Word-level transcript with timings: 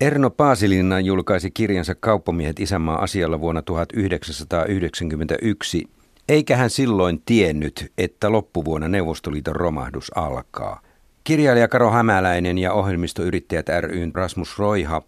Erno 0.00 0.30
Paasilinna 0.30 1.00
julkaisi 1.00 1.50
kirjansa 1.50 1.94
Kauppamiehet 1.94 2.60
isänmaa 2.60 3.02
asialla 3.02 3.40
vuonna 3.40 3.62
1991, 3.62 5.88
eikä 6.28 6.56
hän 6.56 6.70
silloin 6.70 7.22
tiennyt, 7.26 7.92
että 7.98 8.32
loppuvuonna 8.32 8.88
Neuvostoliiton 8.88 9.56
romahdus 9.56 10.12
alkaa. 10.14 10.80
Kirjailija 11.24 11.68
Karo 11.68 11.90
Hämäläinen 11.90 12.58
ja 12.58 12.72
ohjelmistoyrittäjät 12.72 13.66
ryn 13.80 14.14
Rasmus 14.14 14.58
Roiha, 14.58 15.02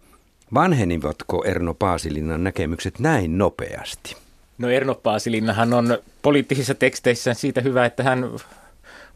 vanhenivatko 0.53 1.43
Erno 1.45 1.73
Paasilinnan 1.73 2.43
näkemykset 2.43 2.99
näin 2.99 3.37
nopeasti? 3.37 4.15
No 4.57 4.69
Erno 4.69 4.95
Paasilinnahan 4.95 5.73
on 5.73 5.97
poliittisissa 6.21 6.75
teksteissään 6.75 7.35
siitä 7.35 7.61
hyvä, 7.61 7.85
että 7.85 8.03
hän 8.03 8.29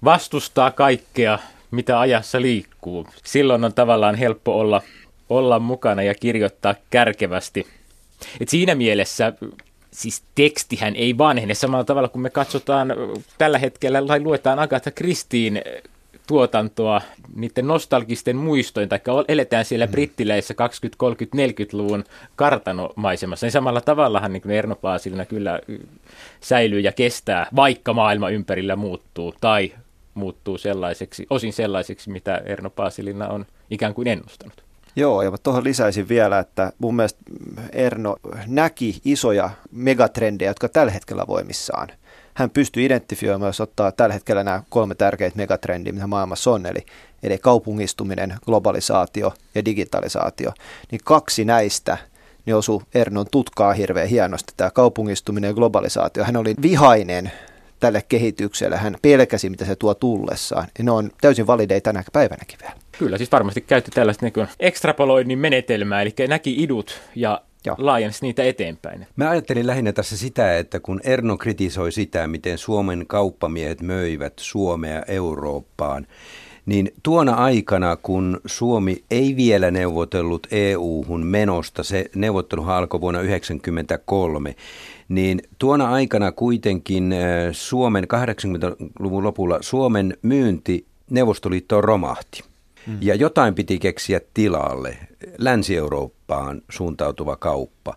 vastustaa 0.04 0.72
kaikkea, 0.72 1.40
mitä 1.72 2.00
ajassa 2.00 2.42
liikkuu. 2.42 3.08
Silloin 3.24 3.64
on 3.64 3.74
tavallaan 3.74 4.16
helppo 4.16 4.60
olla, 4.60 4.82
olla 5.30 5.60
mukana 5.60 6.04
ja 6.04 6.14
kirjoittaa 6.14 6.76
kärkevästi. 6.90 7.68
Et 8.40 8.50
siinä 8.50 8.76
mielessä 8.76 9.34
siis 9.92 10.24
tekstihän 10.36 10.96
ei 10.96 11.18
vanhene 11.18 11.54
samalla 11.54 11.84
tavalla 11.84 12.10
kuin 12.10 12.22
me 12.22 12.30
katsotaan 12.30 12.94
tällä 13.38 13.58
hetkellä 13.58 14.06
tai 14.08 14.20
luetaan 14.20 14.60
Agatha 14.60 14.92
Kristiin 14.92 15.62
tuotantoa 16.28 17.02
niiden 17.36 17.68
nostalgisten 17.68 18.38
muistojen, 18.38 18.90
tai 18.90 19.00
eletään 19.28 19.66
siellä 19.66 19.86
mm. 19.86 19.92
brittileissä 19.92 20.54
20, 20.54 20.98
30, 20.98 21.64
40-luvun 21.64 22.04
kartanomaisemassa, 22.36 23.46
niin 23.46 23.52
samalla 23.52 23.82
tavallahan 23.82 24.34
niin 24.34 24.52
Erno 24.52 24.76
Paasilina 24.76 25.26
kyllä 25.26 25.60
säilyy 26.42 26.80
ja 26.80 26.92
kestää, 26.92 27.48
vaikka 27.56 27.94
maailma 27.94 28.30
ympärillä 28.30 28.76
muuttuu, 28.76 29.34
tai 29.42 29.74
muuttuu 30.14 30.58
sellaiseksi, 30.58 31.28
osin 31.30 31.54
sellaiseksi, 31.54 32.10
mitä 32.10 32.42
Erno 32.46 32.70
Paasilina 32.70 33.28
on 33.28 33.46
ikään 33.70 33.94
kuin 33.94 34.08
ennustanut. 34.08 34.64
Joo, 34.96 35.22
ja 35.22 35.32
tuohon 35.44 35.64
lisäisin 35.64 36.10
vielä, 36.10 36.40
että 36.40 36.72
mun 36.80 36.96
mielestä 36.96 37.20
Erno 37.72 38.16
näki 38.48 39.02
isoja 39.06 39.50
megatrendejä, 39.72 40.50
jotka 40.50 40.70
tällä 40.70 40.92
hetkellä 40.92 41.28
voimissaan– 41.28 41.88
hän 42.34 42.50
pystyy 42.50 42.86
identifioimaan, 42.86 43.50
jos 43.50 43.62
ottaa 43.62 43.92
tällä 43.92 44.14
hetkellä 44.14 44.44
nämä 44.44 44.64
kolme 44.70 44.96
tärkeitä 44.96 45.38
megatrendiä, 45.38 45.94
mitä 45.94 46.08
maailmassa 46.08 46.52
on, 46.52 46.66
eli, 46.66 46.86
eli 47.24 47.38
kaupungistuminen, 47.38 48.36
globalisaatio 48.46 49.34
ja 49.56 49.66
digitalisaatio, 49.66 50.52
niin 50.92 51.02
kaksi 51.04 51.46
näistä 51.46 51.98
niin 52.46 52.56
osui 52.56 52.82
Ernon 52.94 53.26
tutkaa 53.32 53.74
hirveän 53.74 54.08
hienosti, 54.08 54.54
tämä 54.58 54.72
kaupungistuminen 54.72 55.48
ja 55.48 55.54
globalisaatio. 55.54 56.24
Hän 56.24 56.38
oli 56.38 56.56
vihainen 56.62 57.32
tälle 57.84 58.04
kehitykselle, 58.10 58.78
hän 58.78 58.98
pelkäsi, 59.02 59.50
mitä 59.50 59.66
se 59.66 59.76
tuo 59.76 59.94
tullessaan. 59.94 60.68
Ja 60.78 60.84
ne 60.84 60.92
on 60.92 61.12
täysin 61.22 61.48
valideita 61.48 61.84
tänä 61.84 62.04
päivänäkin 62.14 62.60
vielä. 62.62 62.74
Kyllä, 62.98 63.18
siis 63.18 63.32
varmasti 63.32 63.62
käytti 63.62 63.92
tällaista 63.92 64.26
niin 64.26 64.48
ekstrapoloinnin 64.60 65.40
menetelmää, 65.40 66.02
eli 66.02 66.14
näki 66.28 66.64
idut 66.64 67.02
ja 67.16 67.42
Joo. 67.66 67.76
laajensi 67.80 68.20
niitä 68.22 68.44
eteenpäin. 68.44 69.08
Mä 69.16 69.30
ajattelin 69.30 69.68
lähinnä 69.68 69.94
tässä 69.94 70.18
sitä, 70.18 70.58
että 70.58 70.80
kun 70.80 71.00
Erno 71.04 71.38
kritisoi 71.38 71.92
sitä, 71.92 72.28
miten 72.28 72.58
Suomen 72.58 73.08
kauppamiehet 73.08 73.82
möivät 73.82 74.34
Suomea 74.40 75.04
Eurooppaan, 75.08 76.08
niin 76.66 76.94
tuona 77.04 77.34
aikana, 77.34 77.96
kun 77.96 78.42
Suomi 78.46 79.04
ei 79.12 79.36
vielä 79.36 79.72
neuvotellut 79.72 80.48
EU-hun 80.52 81.26
menosta, 81.26 81.84
se 81.84 82.06
neuvottelu 82.16 82.64
alkoi 82.64 83.02
vuonna 83.02 83.20
1993, 83.20 84.56
niin 85.10 85.42
tuona 85.60 85.90
aikana 85.90 86.32
kuitenkin 86.32 87.14
äh, 87.14 87.20
Suomen 87.52 88.04
80-luvun 88.04 89.24
lopulla 89.24 89.58
Suomen 89.62 90.18
myynti 90.22 90.86
Neuvostoliittoon 91.10 91.84
romahti. 91.84 92.44
Mm. 92.88 92.98
Ja 93.02 93.16
jotain 93.16 93.56
piti 93.56 93.80
keksiä 93.80 94.22
tilalle, 94.34 94.98
Länsi-Eurooppaan 95.38 96.62
suuntautuva 96.70 97.36
kauppa. 97.36 97.96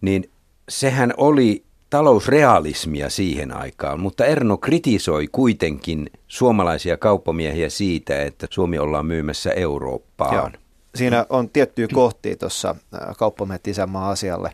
Niin 0.00 0.30
sehän 0.68 1.14
oli 1.16 1.64
talousrealismia 1.92 3.10
siihen 3.10 3.56
aikaan, 3.56 4.00
mutta 4.00 4.24
Erno 4.24 4.56
kritisoi 4.56 5.28
kuitenkin 5.32 6.10
suomalaisia 6.28 6.96
kauppamiehiä 6.96 7.70
siitä, 7.70 8.22
että 8.22 8.46
Suomi 8.50 8.78
ollaan 8.78 9.06
myymässä 9.06 9.50
Eurooppaan. 9.50 10.34
Joo. 10.34 10.50
Siinä 10.94 11.26
on 11.28 11.48
tiettyjä 11.48 11.88
kohtia 11.94 12.36
tuossa 12.36 12.74
kauppamiehet 13.18 13.68
isänmaa 13.68 14.10
asialle 14.10 14.52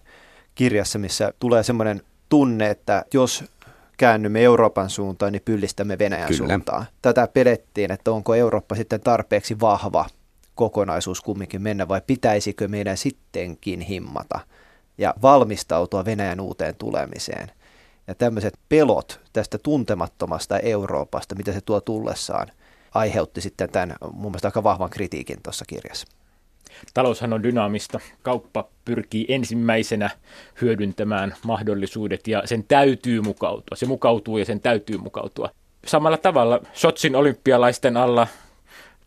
kirjassa, 0.54 0.98
missä 0.98 1.32
tulee 1.40 1.62
semmoinen 1.62 2.02
tunne, 2.28 2.70
että 2.70 3.04
jos 3.14 3.44
käännymme 3.96 4.42
Euroopan 4.42 4.90
suuntaan, 4.90 5.32
niin 5.32 5.42
pyllistämme 5.44 5.98
Venäjän 5.98 6.28
Kyllä. 6.28 6.48
suuntaan. 6.48 6.86
Tätä 7.02 7.28
pelettiin, 7.32 7.92
että 7.92 8.10
onko 8.10 8.34
Eurooppa 8.34 8.74
sitten 8.74 9.00
tarpeeksi 9.00 9.60
vahva 9.60 10.06
kokonaisuus 10.54 11.20
kumminkin 11.20 11.62
mennä 11.62 11.88
vai 11.88 12.00
pitäisikö 12.06 12.68
meidän 12.68 12.96
sittenkin 12.96 13.80
himmata 13.80 14.40
ja 14.98 15.14
valmistautua 15.22 16.04
Venäjän 16.04 16.40
uuteen 16.40 16.74
tulemiseen. 16.76 17.50
Ja 18.06 18.14
tämmöiset 18.14 18.54
pelot 18.68 19.20
tästä 19.32 19.58
tuntemattomasta 19.58 20.58
Euroopasta, 20.58 21.34
mitä 21.34 21.52
se 21.52 21.60
tuo 21.60 21.80
tullessaan, 21.80 22.48
aiheutti 22.94 23.40
sitten 23.40 23.70
tämän 23.70 23.96
mun 24.12 24.30
mielestä 24.30 24.48
aika 24.48 24.62
vahvan 24.62 24.90
kritiikin 24.90 25.42
tuossa 25.42 25.64
kirjassa. 25.68 26.06
Taloushan 26.94 27.32
on 27.32 27.42
dynaamista. 27.42 28.00
Kauppa 28.22 28.68
pyrkii 28.84 29.26
ensimmäisenä 29.28 30.10
hyödyntämään 30.60 31.34
mahdollisuudet 31.44 32.28
ja 32.28 32.42
sen 32.44 32.64
täytyy 32.64 33.20
mukautua. 33.20 33.76
Se 33.76 33.86
mukautuu 33.86 34.38
ja 34.38 34.44
sen 34.44 34.60
täytyy 34.60 34.98
mukautua. 34.98 35.50
Samalla 35.86 36.16
tavalla 36.16 36.60
Sotsin 36.72 37.16
olympialaisten 37.16 37.96
alla 37.96 38.26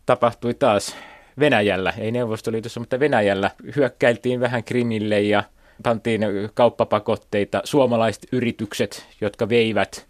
tapahtui 0.06 0.54
taas 0.54 0.96
Venäjällä, 1.38 1.92
ei 1.98 2.12
Neuvostoliitossa, 2.12 2.80
mutta 2.80 3.00
Venäjällä. 3.00 3.50
Hyökkäiltiin 3.76 4.40
vähän 4.40 4.64
Krimille 4.64 5.20
ja 5.20 5.42
pantiin 5.82 6.20
kauppapakotteita. 6.54 7.60
Suomalaiset 7.64 8.26
yritykset, 8.32 9.06
jotka 9.20 9.48
veivät 9.48 10.06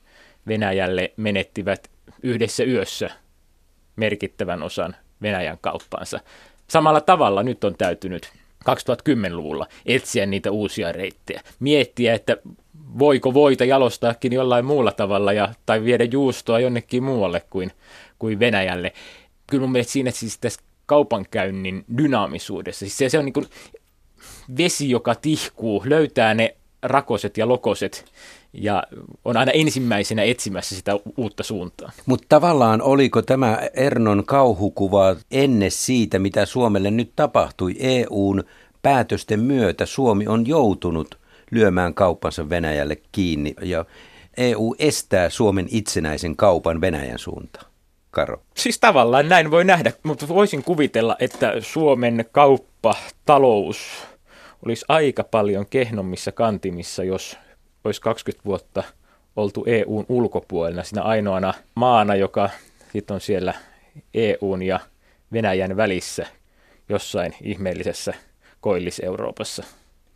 Venäjälle, 0.47 1.13
menettivät 1.17 1.91
yhdessä 2.23 2.65
yössä 2.65 3.11
merkittävän 3.97 4.63
osan 4.63 4.97
Venäjän 5.23 5.59
kauppaansa. 5.61 6.21
Samalla 6.69 7.01
tavalla 7.01 7.43
nyt 7.43 7.65
on 7.65 7.75
täytynyt 7.79 8.33
2010-luvulla 8.71 9.67
etsiä 9.87 10.27
niitä 10.27 10.51
uusia 10.51 10.93
reittejä. 10.93 11.41
Miettiä, 11.61 12.15
että 12.15 12.37
voiko 12.99 13.35
voita 13.35 13.65
jalostaakin 13.65 14.33
jollain 14.33 14.65
muulla 14.65 14.93
tavalla 14.93 15.33
ja, 15.33 15.55
tai 15.67 15.85
viedä 15.85 16.05
juustoa 16.05 16.61
jonnekin 16.61 17.03
muualle 17.03 17.43
kuin, 17.51 17.71
kuin 18.19 18.39
Venäjälle. 18.39 18.93
Kyllä 19.47 19.61
mun 19.61 19.73
mielestä 19.73 19.93
siinä 19.93 20.11
siis 20.11 20.39
tässä 20.39 20.61
kaupankäynnin 20.87 21.85
dynaamisuudessa, 21.99 22.79
siis 22.79 22.99
se, 22.99 23.09
se 23.09 23.19
on 23.19 23.25
niin 23.25 23.33
kuin 23.33 23.47
vesi, 24.57 24.91
joka 24.91 25.15
tihkuu, 25.15 25.83
löytää 25.87 26.35
ne 26.35 26.57
rakoset 26.83 27.37
ja 27.37 27.49
lokoset 27.49 28.05
ja 28.53 28.83
on 29.25 29.37
aina 29.37 29.53
ensimmäisenä 29.53 30.23
etsimässä 30.23 30.77
sitä 30.77 30.93
uutta 31.17 31.43
suuntaa. 31.43 31.93
Mutta 32.07 32.27
tavallaan 32.29 32.83
oliko 32.83 33.23
tämä 33.23 33.59
Ernon 33.75 34.25
kauhukuva 34.27 35.17
ennen 35.31 35.71
siitä, 35.71 36.19
mitä 36.19 36.47
Suomelle 36.47 36.91
nyt 36.91 37.13
tapahtui 37.17 37.77
EUn 37.79 38.45
päätösten 38.83 39.41
myötä? 39.41 39.87
Suomi 39.87 40.27
on 40.27 40.47
joutunut 40.47 41.19
lyömään 41.51 41.95
kauppansa 41.95 42.49
Venäjälle 42.49 42.97
kiinni 43.13 43.55
ja 43.63 43.85
EU 44.37 44.75
estää 44.79 45.31
Suomen 45.31 45.67
itsenäisen 45.71 46.37
kaupan 46.37 46.81
Venäjän 46.81 47.19
suuntaan. 47.19 47.67
Karo. 48.11 48.43
Siis 48.57 48.79
tavallaan 48.79 49.29
näin 49.29 49.51
voi 49.51 49.65
nähdä, 49.65 49.93
mutta 50.03 50.29
voisin 50.29 50.63
kuvitella, 50.63 51.17
että 51.19 51.53
Suomen 51.61 52.25
kauppa, 52.33 52.95
talous 53.27 53.79
olisi 54.67 54.85
aika 54.89 55.25
paljon 55.25 55.67
kehnommissa 55.71 56.33
kantimissa, 56.33 57.05
jos 57.05 57.39
olisi 57.85 58.01
20 58.01 58.45
vuotta 58.45 58.83
oltu 59.37 59.65
EUn 59.67 60.07
ulkopuolella 60.09 60.83
siinä 60.83 61.03
ainoana 61.03 61.55
maana, 61.75 62.15
joka 62.15 62.51
sitten 62.93 63.15
on 63.15 63.21
siellä 63.21 63.55
EUn 64.15 64.63
ja 64.63 64.81
Venäjän 65.33 65.77
välissä 65.77 66.27
jossain 66.89 67.35
ihmeellisessä 67.43 68.15
koillis-Euroopassa. 68.61 69.65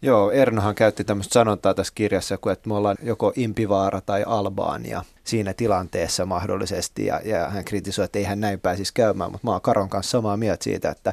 Joo, 0.02 0.30
Ernohan 0.30 0.74
käytti 0.74 1.04
tämmöistä 1.04 1.32
sanontaa 1.32 1.74
tässä 1.74 1.92
kirjassa, 1.94 2.34
että 2.34 2.68
me 2.68 2.74
ollaan 2.74 2.96
joko 3.02 3.32
Impivaara 3.36 4.00
tai 4.00 4.24
Albaania 4.26 5.04
siinä 5.24 5.54
tilanteessa 5.54 6.26
mahdollisesti, 6.26 7.06
ja, 7.06 7.20
ja 7.24 7.48
hän 7.48 7.64
kritisoi, 7.64 8.04
että 8.04 8.18
ei 8.18 8.24
hän 8.24 8.40
näin 8.40 8.60
pääsisi 8.60 8.94
käymään, 8.94 9.32
mutta 9.32 9.46
mä 9.46 9.50
oon 9.50 9.60
Karon 9.60 9.88
kanssa 9.88 10.10
samaa 10.10 10.36
mieltä 10.36 10.64
siitä, 10.64 10.90
että 10.90 11.12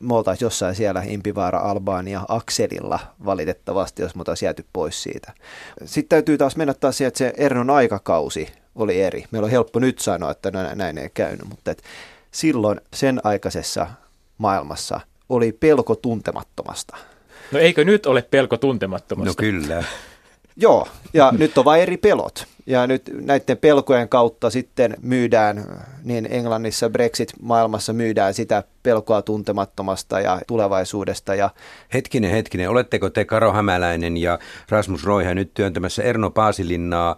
me 0.00 0.14
oltaisiin 0.14 0.46
jossain 0.46 0.74
siellä 0.74 1.02
Impivaara 1.06 1.58
Albania 1.58 2.20
akselilla 2.28 2.98
valitettavasti, 3.24 4.02
jos 4.02 4.14
me 4.14 4.20
oltaisiin 4.20 4.46
jääty 4.46 4.64
pois 4.72 5.02
siitä. 5.02 5.32
Sitten 5.84 6.08
täytyy 6.08 6.38
taas 6.38 6.56
mennä 6.56 6.74
taas 6.74 6.96
siihen, 6.96 7.08
että 7.08 7.18
se 7.18 7.32
Ernon 7.36 7.70
aikakausi 7.70 8.48
oli 8.74 9.02
eri. 9.02 9.24
Meillä 9.30 9.46
on 9.46 9.50
helppo 9.50 9.78
nyt 9.78 9.98
sanoa, 9.98 10.30
että 10.30 10.50
näin 10.74 10.98
ei 10.98 11.10
käynyt, 11.14 11.48
mutta 11.48 11.70
et 11.70 11.82
silloin 12.30 12.80
sen 12.94 13.20
aikaisessa 13.24 13.86
maailmassa 14.38 15.00
oli 15.28 15.52
pelko 15.52 15.94
tuntemattomasta. 15.94 16.96
No 17.52 17.58
eikö 17.58 17.84
nyt 17.84 18.06
ole 18.06 18.22
pelko 18.22 18.56
tuntemattomasta? 18.56 19.30
No 19.30 19.34
kyllä. 19.50 19.84
Joo, 20.60 20.88
ja 21.14 21.32
nyt 21.38 21.58
on 21.58 21.64
vain 21.64 21.82
eri 21.82 21.96
pelot. 21.96 22.46
Ja 22.66 22.86
nyt 22.86 23.02
näiden 23.20 23.56
pelkojen 23.56 24.08
kautta 24.08 24.50
sitten 24.50 24.96
myydään, 25.02 25.64
niin 26.04 26.28
Englannissa 26.30 26.90
Brexit-maailmassa 26.90 27.92
myydään 27.92 28.34
sitä 28.34 28.62
pelkoa 28.82 29.22
tuntemattomasta 29.22 30.20
ja 30.20 30.40
tulevaisuudesta. 30.46 31.34
Ja 31.34 31.50
hetkinen, 31.94 32.30
hetkinen. 32.30 32.70
Oletteko 32.70 33.10
te 33.10 33.24
Karo 33.24 33.52
Hämäläinen 33.52 34.16
ja 34.16 34.38
Rasmus 34.68 35.04
Roiha 35.04 35.34
nyt 35.34 35.54
työntämässä 35.54 36.02
Erno 36.02 36.30
Paasilinnaa 36.30 37.16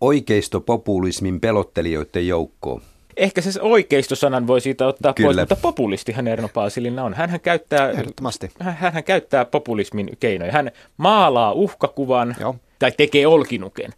oikeistopopulismin 0.00 1.40
pelottelijoiden 1.40 2.28
joukkoon? 2.28 2.82
Ehkä 3.16 3.40
se 3.40 3.60
oikeistosanan 3.60 4.46
voi 4.46 4.60
siitä 4.60 4.86
ottaa 4.86 5.12
Kyllä. 5.12 5.26
pois, 5.26 5.36
mutta 5.36 5.56
populistihan 5.56 6.28
Erno 6.28 6.48
Paasilina 6.48 7.04
on. 7.04 7.14
Hänhän 7.14 7.40
käyttää, 7.40 7.90
Ehdottomasti. 7.90 8.50
Hän, 8.60 9.04
käyttää 9.04 9.44
populismin 9.44 10.10
keinoja. 10.20 10.52
Hän 10.52 10.70
maalaa 10.96 11.52
uhkakuvan 11.52 12.36
Joo. 12.40 12.56
Tai 12.82 12.92
tekee 12.96 13.26
olkinuken, 13.26 13.90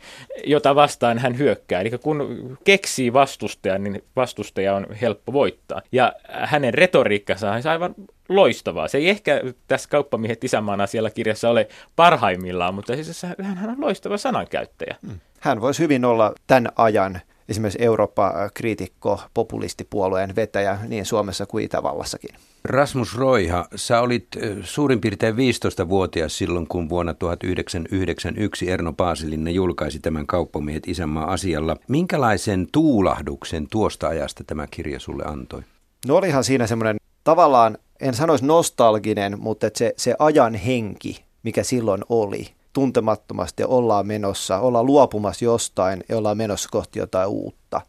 jota 0.47 0.75
vastaan 0.75 1.19
hän 1.19 1.39
hyökkää. 1.39 1.81
Eli 1.81 1.91
kun 1.91 2.59
keksii 2.65 3.13
vastustajan, 3.13 3.85
niin 3.85 4.05
vastustaja 4.17 4.75
on 4.75 4.87
helppo 5.01 5.33
voittaa. 5.33 5.83
Ja 5.93 6.13
hänen 6.29 6.75
retoriikkansa 6.75 7.53
on 7.53 7.63
aivan 7.65 7.95
loistavaa. 8.29 8.89
Se 8.89 8.99
ei 8.99 9.09
ehkä 9.09 9.41
tässä 9.69 9.89
kauppamiehet 9.89 10.45
isämaan 10.45 10.81
asialla 10.81 11.11
kirjassa 11.11 11.51
ole 11.51 11.69
parhaimmillaan, 11.97 12.75
mutta 12.75 12.95
siis 12.95 13.23
hän 13.43 13.71
on 13.71 13.81
loistava 13.81 14.17
sanankäyttäjä. 14.17 14.97
Hmm. 15.07 15.21
Hän 15.41 15.61
voisi 15.61 15.83
hyvin 15.83 16.05
olla 16.05 16.35
tämän 16.47 16.73
ajan 16.77 17.21
esimerkiksi 17.49 17.83
Eurooppa-kriitikko, 17.83 19.21
populistipuolueen 19.35 20.37
vetäjä 20.37 20.79
niin 20.89 21.07
Suomessa 21.07 21.47
kuin 21.47 21.65
Itävallassakin. 21.65 22.31
Rasmus 22.65 23.17
Roiha, 23.17 23.67
sä 23.77 24.01
olit 24.01 24.27
suurin 24.63 25.01
piirtein 25.01 25.35
15-vuotias 25.35 26.39
silloin, 26.39 26.67
kun 26.67 26.89
vuonna 26.89 27.15
1991 27.15 28.71
Erno 28.71 28.93
Paasilinna 28.93 29.51
julkaisi 29.51 30.01
tämän 30.01 30.27
kauppamiehet 30.27 30.89
isänmaa 30.89 31.33
asialla. 31.33 31.77
Minkälaisen 31.89 32.67
tuulahduksen 32.73 33.67
tuosta 33.71 34.09
ajasta 34.09 34.45
tämä 34.45 34.67
kirja 34.71 35.01
sulle 35.01 35.25
antoi? 35.27 35.63
No 36.07 36.17
olihan 36.17 36.45
siinä 36.45 36.67
semmoinen 36.67 36.97
tavallaan, 37.25 37.79
en 38.01 38.15
sanoisi 38.15 38.47
nostalginen, 38.47 39.41
mutta 39.41 39.71
se, 39.75 39.95
se 39.97 40.15
ajan 40.19 40.55
henki, 40.55 41.25
mikä 41.43 41.63
silloin 41.63 42.03
oli, 42.09 42.47
tuntemattomasti 42.75 43.63
ja 43.63 43.67
ollaan 43.67 44.07
menossa, 44.07 44.59
ollaan 44.59 44.87
luopumassa 44.87 45.45
jostain 45.45 46.05
ja 46.09 46.17
ollaan 46.17 46.37
menossa 46.37 46.69
kohti 46.73 46.99
jotain 46.99 47.29
uutta. 47.29 47.81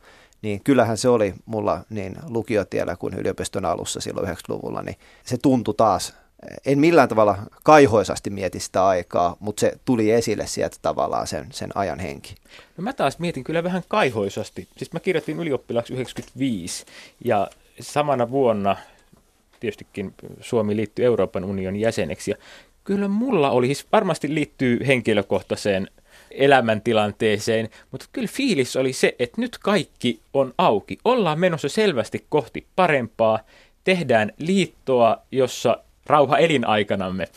Niin 0.41 0.63
kyllähän 0.63 0.97
se 0.97 1.09
oli 1.09 1.33
mulla 1.45 1.81
niin 1.89 2.15
lukiotiellä 2.29 2.95
kuin 2.95 3.13
yliopiston 3.13 3.65
alussa 3.65 3.99
silloin 3.99 4.27
90-luvulla, 4.27 4.81
niin 4.81 4.95
se 5.23 5.37
tuntui 5.37 5.73
taas, 5.77 6.13
en 6.65 6.79
millään 6.79 7.09
tavalla 7.09 7.37
kaihoisasti 7.63 8.29
mieti 8.29 8.59
sitä 8.59 8.87
aikaa, 8.87 9.37
mutta 9.39 9.59
se 9.59 9.73
tuli 9.85 10.11
esille 10.11 10.47
sieltä 10.47 10.77
tavallaan 10.81 11.27
sen, 11.27 11.47
sen 11.51 11.69
ajan 11.75 11.99
henki. 11.99 12.35
No 12.77 12.81
mä 12.81 12.93
taas 12.93 13.19
mietin 13.19 13.43
kyllä 13.43 13.63
vähän 13.63 13.83
kaihoisasti. 13.87 14.67
Siis 14.77 14.93
mä 14.93 14.99
kirjoitin 14.99 15.39
ylioppilaaksi 15.39 15.93
95 15.93 16.85
ja 17.25 17.47
samana 17.79 18.29
vuonna 18.31 18.77
tietystikin 19.59 20.13
Suomi 20.41 20.75
liittyi 20.75 21.05
Euroopan 21.05 21.43
unionin 21.43 21.81
jäseneksi 21.81 22.31
ja 22.31 22.37
Kyllä 22.85 23.07
mulla 23.07 23.51
oli, 23.51 23.65
siis 23.65 23.87
varmasti 23.91 24.35
liittyy 24.35 24.79
henkilökohtaiseen 24.87 25.87
elämäntilanteeseen, 26.31 27.69
mutta 27.91 28.05
kyllä 28.11 28.27
fiilis 28.31 28.75
oli 28.75 28.93
se, 28.93 29.15
että 29.19 29.41
nyt 29.41 29.57
kaikki 29.57 30.19
on 30.33 30.53
auki. 30.57 30.97
Ollaan 31.05 31.39
menossa 31.39 31.69
selvästi 31.69 32.25
kohti 32.29 32.65
parempaa, 32.75 33.39
tehdään 33.83 34.31
liittoa, 34.37 35.17
jossa 35.31 35.77
rauha 36.05 36.37
elinaikanamme 36.37 37.27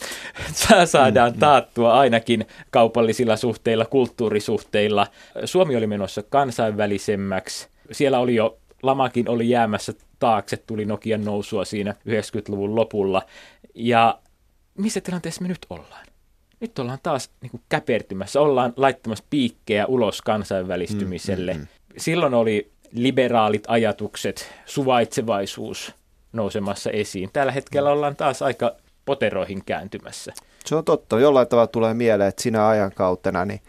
saadaan 0.85 1.33
mm, 1.33 1.37
mm. 1.37 1.41
taattua 1.41 1.99
ainakin 1.99 2.47
kaupallisilla 2.71 3.37
suhteilla, 3.37 3.85
kulttuurisuhteilla. 3.85 5.07
Suomi 5.45 5.77
oli 5.77 5.87
menossa 5.87 6.23
kansainvälisemmäksi. 6.23 7.69
Siellä 7.93 8.19
oli 8.19 8.35
jo, 8.35 8.59
lamakin 8.83 9.29
oli 9.29 9.49
jäämässä 9.49 9.93
taakse, 10.19 10.57
tuli 10.57 10.85
Nokian 10.85 11.25
nousua 11.25 11.65
siinä 11.65 11.95
90-luvun 12.09 12.77
lopulla. 12.77 13.23
Ja 13.75 14.19
missä 14.79 15.01
tilanteessa 15.01 15.43
me 15.43 15.49
nyt 15.49 15.67
ollaan? 15.71 16.07
Nyt 16.61 16.79
ollaan 16.79 16.99
taas 17.03 17.31
niin 17.41 17.51
kuin 17.51 17.63
käpertymässä, 17.69 18.41
ollaan 18.41 18.73
laittamassa 18.77 19.25
piikkejä 19.31 19.87
ulos 19.87 20.23
kansainvälistymiselle. 20.23 21.55
Mm, 21.55 21.61
mm, 21.61 21.63
mm. 21.63 21.95
Silloin 21.97 22.35
oli 22.35 22.71
liberaalit 22.93 23.65
ajatukset, 23.69 24.53
suvaitsevaisuus 24.67 25.95
nousemassa 26.33 26.91
esiin. 26.91 27.31
Tällä 27.33 27.53
hetkellä 27.53 27.91
ollaan 27.91 28.17
taas 28.17 28.43
aika 28.43 28.77
poteroihin 29.05 29.65
kääntymässä. 29.65 30.33
Se 30.65 30.77
on 30.77 30.85
totta. 30.85 31.21
Jollain 31.21 31.49
tavalla 31.49 31.67
tulee 31.67 31.95
mieleen, 31.95 32.29
että 32.29 32.43
sinä 32.43 32.69
ajan 32.69 32.93
kautta 32.93 33.45
niin 33.45 33.61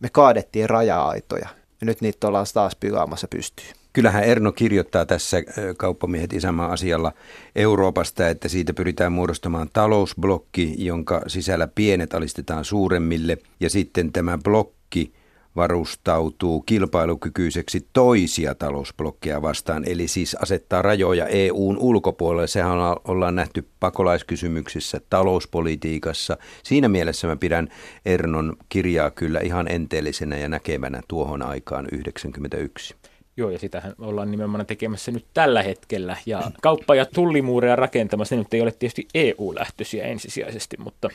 me 0.00 0.08
kaadettiin 0.12 0.70
raja-aitoja. 0.70 1.48
Ja 1.80 1.86
nyt 1.86 2.00
niitä 2.00 2.28
ollaan 2.28 2.46
taas 2.54 2.76
pilaamassa 2.76 3.28
pystyyn. 3.28 3.74
Kyllähän 3.96 4.24
Erno 4.24 4.52
kirjoittaa 4.52 5.06
tässä 5.06 5.36
kauppamiehet 5.76 6.32
isänmaan 6.32 6.70
asialla 6.70 7.12
Euroopasta, 7.54 8.28
että 8.28 8.48
siitä 8.48 8.74
pyritään 8.74 9.12
muodostamaan 9.12 9.68
talousblokki, 9.72 10.74
jonka 10.78 11.22
sisällä 11.26 11.68
pienet 11.74 12.14
alistetaan 12.14 12.64
suuremmille 12.64 13.38
ja 13.60 13.70
sitten 13.70 14.12
tämä 14.12 14.38
blokki 14.38 15.12
varustautuu 15.56 16.60
kilpailukykyiseksi 16.60 17.86
toisia 17.92 18.54
talousblokkeja 18.54 19.42
vastaan, 19.42 19.84
eli 19.86 20.08
siis 20.08 20.34
asettaa 20.34 20.82
rajoja 20.82 21.26
EUn 21.26 21.78
ulkopuolelle. 21.78 22.46
Sehän 22.46 22.78
ollaan 23.04 23.34
nähty 23.34 23.68
pakolaiskysymyksissä, 23.80 25.00
talouspolitiikassa. 25.10 26.36
Siinä 26.62 26.88
mielessä 26.88 27.26
mä 27.26 27.36
pidän 27.36 27.68
Ernon 28.06 28.56
kirjaa 28.68 29.10
kyllä 29.10 29.40
ihan 29.40 29.68
enteellisenä 29.68 30.36
ja 30.36 30.48
näkevänä 30.48 31.00
tuohon 31.08 31.42
aikaan 31.42 31.86
91. 31.92 32.94
Joo, 33.36 33.50
ja 33.50 33.58
sitähän 33.58 33.92
ollaan 33.98 34.30
nimenomaan 34.30 34.66
tekemässä 34.66 35.10
nyt 35.10 35.26
tällä 35.34 35.62
hetkellä. 35.62 36.16
Ja 36.26 36.50
kauppa- 36.62 36.94
ja 36.94 37.06
tullimuureja 37.06 37.76
rakentamassa, 37.76 38.34
ne 38.34 38.38
nyt 38.38 38.54
ei 38.54 38.60
ole 38.60 38.72
tietysti 38.72 39.08
EU-lähtöisiä 39.14 40.04
ensisijaisesti, 40.04 40.76
mutta, 40.78 41.08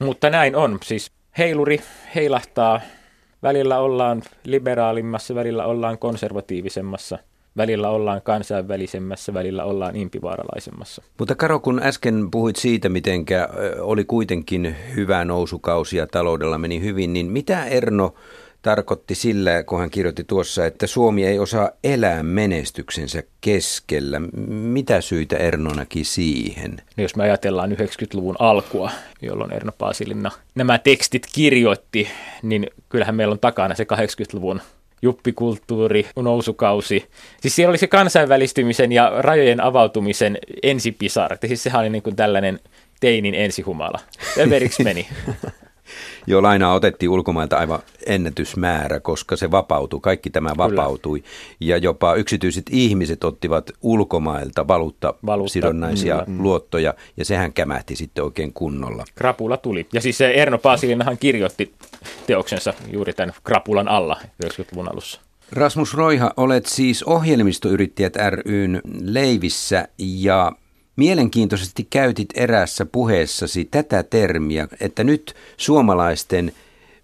mutta 0.00 0.30
näin 0.30 0.56
on. 0.56 0.78
Siis 0.84 1.12
heiluri 1.38 1.80
heilahtaa, 2.14 2.80
välillä 3.42 3.78
ollaan 3.78 4.22
liberaalimmassa, 4.44 5.34
välillä 5.34 5.66
ollaan 5.66 5.98
konservatiivisemmassa, 5.98 7.18
välillä 7.56 7.88
ollaan 7.88 8.22
kansainvälisemmässä, 8.22 9.34
välillä 9.34 9.64
ollaan 9.64 9.96
impivaaralaisemmassa. 9.96 11.02
Mutta 11.18 11.34
Karo, 11.34 11.60
kun 11.60 11.82
äsken 11.82 12.30
puhuit 12.30 12.56
siitä, 12.56 12.88
miten 12.88 13.24
oli 13.80 14.04
kuitenkin 14.04 14.76
hyvä 14.96 15.24
nousukausi 15.24 15.96
ja 15.96 16.06
taloudella 16.06 16.58
meni 16.58 16.80
hyvin, 16.80 17.12
niin 17.12 17.26
mitä 17.26 17.64
Erno 17.64 18.14
tarkoitti 18.62 19.14
sillä, 19.14 19.62
kun 19.62 19.80
hän 19.80 19.90
kirjoitti 19.90 20.24
tuossa, 20.24 20.66
että 20.66 20.86
Suomi 20.86 21.26
ei 21.26 21.38
osaa 21.38 21.70
elää 21.84 22.22
menestyksensä 22.22 23.22
keskellä. 23.40 24.20
Mitä 24.48 25.00
syitä 25.00 25.36
Erno 25.36 25.70
näki 25.74 26.04
siihen? 26.04 26.76
No 26.96 27.02
jos 27.02 27.16
me 27.16 27.22
ajatellaan 27.22 27.72
90-luvun 27.72 28.36
alkua, 28.38 28.90
jolloin 29.22 29.52
Erno 29.52 29.72
Paasilinna 29.78 30.30
nämä 30.54 30.78
tekstit 30.78 31.26
kirjoitti, 31.32 32.08
niin 32.42 32.66
kyllähän 32.88 33.14
meillä 33.14 33.32
on 33.32 33.38
takana 33.38 33.74
se 33.74 33.84
80-luvun 33.84 34.60
juppikulttuuri, 35.02 36.06
nousukausi. 36.16 37.08
Siis 37.40 37.56
siellä 37.56 37.70
oli 37.70 37.78
se 37.78 37.86
kansainvälistymisen 37.86 38.92
ja 38.92 39.12
rajojen 39.18 39.60
avautumisen 39.60 40.38
ensipisara. 40.62 41.36
Siis 41.46 41.62
sehän 41.62 41.80
oli 41.80 41.90
niin 41.90 42.02
kuin 42.02 42.16
tällainen 42.16 42.60
teinin 43.00 43.34
ensihumala. 43.34 44.00
Överiksi 44.38 44.84
meni. 44.84 45.08
Joo, 46.26 46.42
lainaa 46.42 46.74
otettiin 46.74 47.10
ulkomailta 47.10 47.56
aivan 47.56 47.78
ennätysmäärä, 48.06 49.00
koska 49.00 49.36
se 49.36 49.50
vapautui, 49.50 50.00
kaikki 50.00 50.30
tämä 50.30 50.50
vapautui. 50.56 51.20
Kyllä. 51.20 51.32
Ja 51.60 51.76
jopa 51.76 52.14
yksityiset 52.14 52.64
ihmiset 52.70 53.24
ottivat 53.24 53.70
ulkomailta 53.82 54.68
valuutta, 54.68 55.14
valuutta 55.26 55.52
sidonnaisia 55.52 56.24
mm. 56.26 56.42
luottoja, 56.42 56.94
ja 57.16 57.24
sehän 57.24 57.52
kämähti 57.52 57.96
sitten 57.96 58.24
oikein 58.24 58.52
kunnolla. 58.52 59.04
Krapula 59.14 59.56
tuli. 59.56 59.86
Ja 59.92 60.00
siis 60.00 60.18
se 60.18 60.30
Erno 60.30 60.58
Paasilinahan 60.58 61.18
kirjoitti 61.18 61.74
teoksensa 62.26 62.74
juuri 62.92 63.12
tämän 63.12 63.34
krapulan 63.44 63.88
alla 63.88 64.16
90-luvun 64.44 64.92
alussa. 64.92 65.20
Rasmus 65.52 65.94
Roiha, 65.94 66.32
olet 66.36 66.66
siis 66.66 67.02
ohjelmistoyrittäjät 67.02 68.14
ryn 68.16 68.80
leivissä 69.00 69.88
ja 69.98 70.52
Mielenkiintoisesti 70.98 71.86
käytit 71.90 72.28
erässä 72.34 72.86
puheessasi 72.86 73.64
tätä 73.64 74.02
termiä, 74.02 74.68
että 74.80 75.04
nyt 75.04 75.34
suomalaisten 75.56 76.52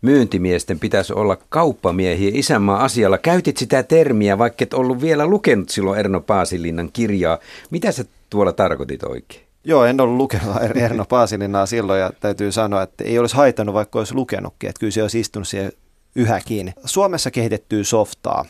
myyntimiesten 0.02 0.80
pitäisi 0.80 1.12
olla 1.12 1.36
kauppamiehiä 1.48 2.30
isänmaan 2.34 2.80
asialla. 2.80 3.18
Käytit 3.18 3.56
sitä 3.56 3.82
termiä, 3.82 4.38
vaikka 4.38 4.62
et 4.62 4.74
ollut 4.74 5.00
vielä 5.00 5.26
lukenut 5.26 5.68
silloin 5.68 5.98
Erno 5.98 6.20
Paasilinnan 6.20 6.90
kirjaa. 6.92 7.38
Mitä 7.70 7.92
sä 7.92 8.04
tuolla 8.30 8.52
tarkoitit 8.52 9.04
oikein? 9.04 9.40
Joo, 9.64 9.84
en 9.84 10.00
ollut 10.00 10.16
lukenut 10.16 10.56
er- 10.56 10.78
Erno 10.78 11.04
Paasilinnaa 11.04 11.66
silloin 11.66 12.00
ja 12.00 12.10
täytyy 12.20 12.52
sanoa, 12.52 12.82
että 12.82 13.04
ei 13.04 13.18
olisi 13.18 13.36
haitannut, 13.36 13.74
vaikka 13.74 13.98
olisi 13.98 14.14
lukenutkin. 14.14 14.68
Että 14.68 14.80
kyllä 14.80 14.90
se 14.90 15.02
olisi 15.02 15.20
istunut 15.20 15.48
siihen 15.48 15.72
yhä 16.14 16.40
kiinni. 16.44 16.72
Suomessa 16.84 17.30
kehitettyy 17.30 17.84
softaa, 17.84 18.44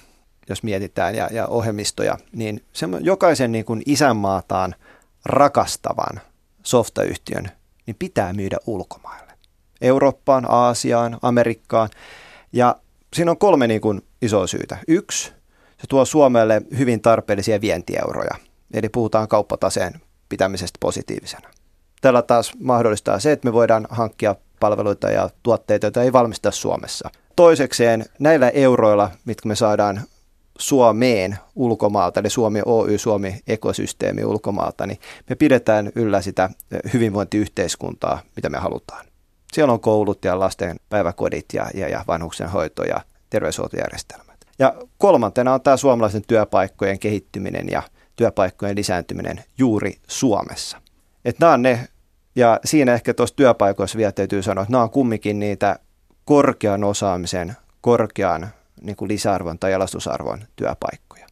jos 0.48 0.62
mietitään, 0.62 1.14
ja, 1.14 1.28
ja 1.32 1.46
ohjelmistoja, 1.46 2.18
niin 2.32 2.62
se, 2.72 2.86
jokaisen 3.00 3.52
niin 3.52 3.64
kuin 3.64 3.82
isänmaataan– 3.86 4.74
rakastavan 5.24 6.20
softayhtiön, 6.62 7.50
niin 7.86 7.96
pitää 7.98 8.32
myydä 8.32 8.56
ulkomaille. 8.66 9.32
Eurooppaan, 9.80 10.46
Aasiaan, 10.48 11.18
Amerikkaan. 11.22 11.88
Ja 12.52 12.76
siinä 13.14 13.30
on 13.30 13.38
kolme 13.38 13.66
niin 13.66 13.80
kuin 13.80 14.02
isoa 14.22 14.46
syytä. 14.46 14.78
Yksi, 14.88 15.32
se 15.78 15.86
tuo 15.88 16.04
Suomelle 16.04 16.62
hyvin 16.78 17.00
tarpeellisia 17.00 17.60
vientieuroja. 17.60 18.34
Eli 18.74 18.88
puhutaan 18.88 19.28
kauppataseen 19.28 20.00
pitämisestä 20.28 20.78
positiivisena. 20.80 21.50
Tällä 22.00 22.22
taas 22.22 22.52
mahdollistaa 22.58 23.20
se, 23.20 23.32
että 23.32 23.48
me 23.48 23.52
voidaan 23.52 23.86
hankkia 23.90 24.34
palveluita 24.60 25.10
ja 25.10 25.30
tuotteita, 25.42 25.86
joita 25.86 26.02
ei 26.02 26.12
valmista 26.12 26.50
Suomessa. 26.50 27.10
Toisekseen 27.36 28.04
näillä 28.18 28.48
euroilla, 28.50 29.10
mitkä 29.24 29.48
me 29.48 29.54
saadaan 29.54 30.00
Suomeen 30.58 31.38
ulkomaalta, 31.54 32.20
eli 32.20 32.30
Suomi 32.30 32.60
Oy, 32.66 32.98
Suomi 32.98 33.40
ekosysteemi 33.46 34.24
ulkomaalta, 34.24 34.86
niin 34.86 35.00
me 35.28 35.36
pidetään 35.36 35.92
yllä 35.94 36.22
sitä 36.22 36.50
hyvinvointiyhteiskuntaa, 36.92 38.20
mitä 38.36 38.48
me 38.48 38.58
halutaan. 38.58 39.06
Siellä 39.52 39.72
on 39.72 39.80
koulut 39.80 40.24
ja 40.24 40.38
lasten 40.38 40.76
päiväkodit 40.88 41.46
ja, 41.52 41.66
ja, 41.74 41.88
ja 41.88 42.04
vanhuksen 42.06 42.48
hoito 42.48 42.84
ja 42.84 43.00
terveyshuoltojärjestelmät. 43.30 44.46
Ja 44.58 44.74
kolmantena 44.98 45.54
on 45.54 45.60
tämä 45.60 45.76
suomalaisen 45.76 46.22
työpaikkojen 46.26 46.98
kehittyminen 46.98 47.66
ja 47.70 47.82
työpaikkojen 48.16 48.76
lisääntyminen 48.76 49.44
juuri 49.58 49.98
Suomessa. 50.06 50.80
Että 51.24 51.46
nämä 51.46 51.54
on 51.54 51.62
ne, 51.62 51.88
ja 52.36 52.60
siinä 52.64 52.94
ehkä 52.94 53.14
tuossa 53.14 53.36
työpaikoissa 53.36 53.98
vielä 53.98 54.12
täytyy 54.12 54.42
sanoa, 54.42 54.62
että 54.62 54.72
nämä 54.72 54.82
on 54.82 54.90
kumminkin 54.90 55.38
niitä 55.38 55.78
korkean 56.24 56.84
osaamisen, 56.84 57.56
korkean 57.80 58.48
niin 58.82 58.96
kuin 58.96 59.08
lisäarvon 59.08 59.58
tai 59.58 59.72
jalastusarvon 59.72 60.38
työpaikkoja. 60.56 61.26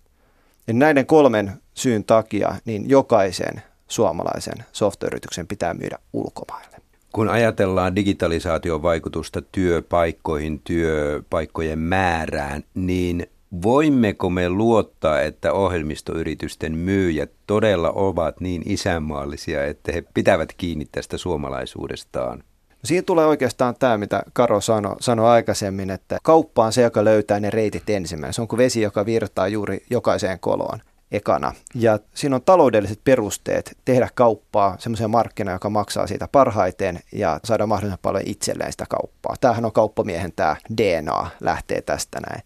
Ja 0.66 0.74
näiden 0.74 1.06
kolmen 1.06 1.52
syyn 1.74 2.04
takia 2.04 2.54
niin 2.64 2.88
jokaisen 2.88 3.62
suomalaisen 3.88 4.64
software-yrityksen 4.72 5.46
pitää 5.46 5.74
myydä 5.74 5.98
ulkomaille. 6.12 6.76
Kun 7.12 7.28
ajatellaan 7.28 7.96
digitalisaation 7.96 8.82
vaikutusta 8.82 9.42
työpaikkoihin, 9.42 10.60
työpaikkojen 10.64 11.78
määrään, 11.78 12.64
niin 12.74 13.26
voimmeko 13.62 14.30
me 14.30 14.48
luottaa, 14.48 15.20
että 15.20 15.52
ohjelmistoyritysten 15.52 16.78
myyjät 16.78 17.30
todella 17.46 17.90
ovat 17.90 18.40
niin 18.40 18.62
isänmaallisia, 18.66 19.66
että 19.66 19.92
he 19.92 20.04
pitävät 20.14 20.52
kiinni 20.56 20.86
tästä 20.92 21.18
suomalaisuudestaan? 21.18 22.44
Siinä 22.84 23.02
tulee 23.02 23.26
oikeastaan 23.26 23.74
tämä, 23.78 23.98
mitä 23.98 24.22
Karo 24.32 24.60
sanoi, 24.60 24.96
sanoi 25.00 25.28
aikaisemmin, 25.28 25.90
että 25.90 26.18
kauppa 26.22 26.64
on 26.64 26.72
se, 26.72 26.82
joka 26.82 27.04
löytää 27.04 27.40
ne 27.40 27.50
reitit 27.50 27.90
ensimmäisenä. 27.90 28.32
Se 28.32 28.40
on 28.40 28.48
kuin 28.48 28.58
vesi, 28.58 28.80
joka 28.80 29.06
virtaa 29.06 29.48
juuri 29.48 29.84
jokaiseen 29.90 30.40
koloon 30.40 30.80
ekana. 31.12 31.52
Ja 31.74 31.98
siinä 32.14 32.36
on 32.36 32.42
taloudelliset 32.42 33.00
perusteet 33.04 33.76
tehdä 33.84 34.08
kauppaa 34.14 34.76
semmoiseen 34.78 35.10
markkinaan, 35.10 35.54
joka 35.54 35.70
maksaa 35.70 36.06
siitä 36.06 36.28
parhaiten 36.32 37.00
ja 37.12 37.40
saada 37.44 37.66
mahdollisimman 37.66 37.98
paljon 38.02 38.22
itselleen 38.26 38.72
sitä 38.72 38.86
kauppaa. 38.88 39.36
Tämähän 39.40 39.64
on 39.64 39.72
kauppamiehen 39.72 40.32
tämä 40.32 40.56
DNA, 40.76 41.30
lähtee 41.40 41.82
tästä 41.82 42.20
näin. 42.20 42.42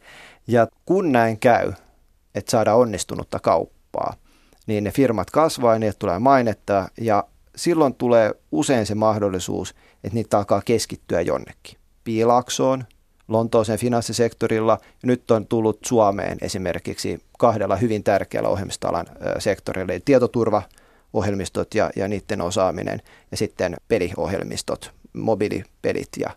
Ja 0.46 0.68
kun 0.86 1.12
näin 1.12 1.38
käy, 1.38 1.72
että 2.34 2.50
saada 2.50 2.74
onnistunutta 2.74 3.38
kauppaa, 3.40 4.14
niin 4.66 4.84
ne 4.84 4.90
firmat 4.90 5.30
kasvaa 5.30 5.72
ja 5.72 5.78
niille 5.78 5.96
tulee 5.98 6.18
mainetta 6.18 6.88
ja 7.00 7.24
silloin 7.56 7.94
tulee 7.94 8.34
usein 8.52 8.86
se 8.86 8.94
mahdollisuus, 8.94 9.74
että 10.06 10.14
niitä 10.14 10.38
alkaa 10.38 10.62
keskittyä 10.64 11.20
jonnekin. 11.20 11.78
Piilaksoon, 12.04 12.84
Lontooseen 13.28 13.78
finanssisektorilla 13.78 14.78
ja 14.82 15.06
nyt 15.06 15.30
on 15.30 15.46
tullut 15.46 15.78
Suomeen 15.86 16.38
esimerkiksi 16.40 17.18
kahdella 17.38 17.76
hyvin 17.76 18.04
tärkeällä 18.04 18.48
ohjelmistoalan 18.48 19.06
sektorilla, 19.38 19.92
eli 19.92 20.02
tietoturvaohjelmistot 20.04 21.74
ja, 21.74 21.90
ja 21.96 22.08
niiden 22.08 22.40
osaaminen 22.40 23.02
ja 23.30 23.36
sitten 23.36 23.76
peliohjelmistot, 23.88 24.92
mobiilipelit 25.12 26.08
ja, 26.20 26.30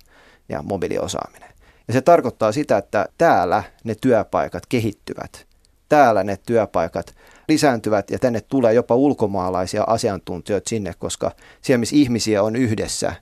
ja 0.49 0.63
mobiiliosaaminen. 0.63 1.49
Ja 1.87 1.93
se 1.93 2.01
tarkoittaa 2.01 2.51
sitä, 2.51 2.77
että 2.77 3.09
täällä 3.17 3.63
ne 3.83 3.95
työpaikat 4.01 4.65
kehittyvät. 4.65 5.45
Täällä 5.89 6.23
ne 6.23 6.37
työpaikat 6.45 7.15
lisääntyvät 7.47 8.09
ja 8.09 8.19
tänne 8.19 8.41
tulee 8.41 8.73
jopa 8.73 8.95
ulkomaalaisia 8.95 9.83
asiantuntijoita 9.87 10.69
sinne, 10.69 10.93
koska 10.99 11.31
siellä 11.61 11.79
missä 11.79 11.95
ihmisiä 11.95 12.43
on 12.43 12.55
yhdessä, 12.55 13.13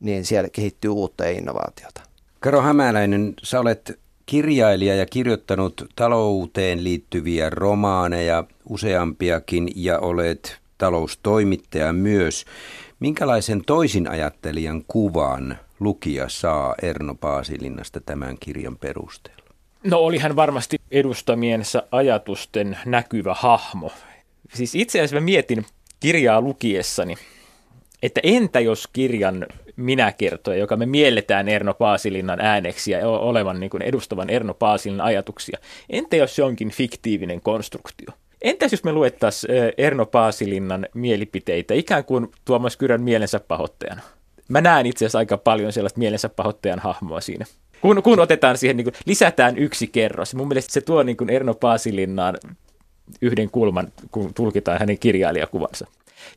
niin 0.00 0.24
siellä 0.24 0.48
kehittyy 0.48 0.90
uutta 0.90 1.24
ja 1.24 1.30
innovaatiota. 1.30 2.00
Karo 2.40 2.60
Hämäläinen, 2.62 3.34
sä 3.42 3.60
olet 3.60 3.98
kirjailija 4.26 4.94
ja 4.94 5.06
kirjoittanut 5.06 5.86
talouteen 5.96 6.84
liittyviä 6.84 7.50
romaaneja 7.50 8.44
useampiakin 8.68 9.68
ja 9.76 9.98
olet 9.98 10.58
taloustoimittaja 10.78 11.92
myös. 11.92 12.44
Minkälaisen 13.00 13.64
toisin 13.64 14.08
ajattelijan 14.08 14.84
kuvan 14.88 15.58
lukija 15.80 16.28
saa 16.28 16.74
Erno 16.82 17.14
Paasilinnasta 17.14 18.00
tämän 18.00 18.36
kirjan 18.40 18.76
perusteella? 18.76 19.44
No 19.84 19.98
oli 19.98 20.18
hän 20.18 20.36
varmasti 20.36 20.76
edustamiensa 20.90 21.82
ajatusten 21.90 22.78
näkyvä 22.86 23.34
hahmo. 23.34 23.92
Siis 24.54 24.74
itse 24.74 24.98
asiassa 24.98 25.16
mä 25.16 25.20
mietin 25.20 25.66
kirjaa 26.00 26.40
lukiessani, 26.40 27.14
että 28.04 28.20
entä 28.22 28.60
jos 28.60 28.88
kirjan 28.92 29.46
minä 29.76 30.12
kertoja, 30.12 30.58
joka 30.58 30.76
me 30.76 30.86
mielletään 30.86 31.48
Erno 31.48 31.74
Paasilinnan 31.74 32.40
ääneksi 32.40 32.90
ja 32.90 33.08
olevan 33.08 33.60
niin 33.60 33.70
kuin 33.70 33.82
edustavan 33.82 34.30
Erno 34.30 34.54
Paasilinnan 34.54 35.06
ajatuksia, 35.06 35.58
entä 35.90 36.16
jos 36.16 36.36
se 36.36 36.42
onkin 36.42 36.70
fiktiivinen 36.70 37.40
konstruktio? 37.40 38.08
Entäs 38.42 38.72
jos 38.72 38.84
me 38.84 38.92
luettaisiin 38.92 39.52
Erno 39.78 40.06
Paasilinnan 40.06 40.86
mielipiteitä 40.94 41.74
ikään 41.74 42.04
kuin 42.04 42.28
Tuomas 42.44 42.76
Kyrön 42.76 43.02
mielensä 43.02 43.40
pahoittajana? 43.40 44.02
Mä 44.48 44.60
näen 44.60 44.86
itse 44.86 45.04
asiassa 45.04 45.18
aika 45.18 45.38
paljon 45.38 45.72
sellaista 45.72 45.98
mielensä 45.98 46.28
pahoittajan 46.28 46.78
hahmoa 46.78 47.20
siinä. 47.20 47.44
Kun, 47.80 48.02
kun 48.02 48.20
otetaan 48.20 48.58
siihen, 48.58 48.76
niin 48.76 48.84
kuin, 48.84 48.94
lisätään 49.06 49.58
yksi 49.58 49.86
kerros. 49.86 50.34
Mun 50.34 50.48
mielestä 50.48 50.72
se 50.72 50.80
tuo 50.80 51.02
niin 51.02 51.16
kuin 51.16 51.30
Erno 51.30 51.54
Paasilinnaan 51.54 52.36
yhden 53.22 53.50
kulman, 53.50 53.92
kun 54.10 54.34
tulkitaan 54.34 54.78
hänen 54.80 54.98
kirjailijakuvansa. 54.98 55.86